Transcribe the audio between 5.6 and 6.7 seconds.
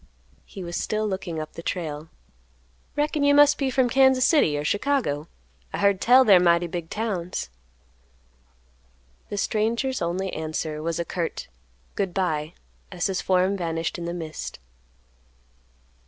I heard tell they're mighty